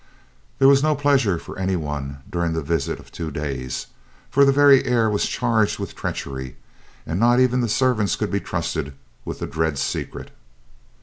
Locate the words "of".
2.99-3.11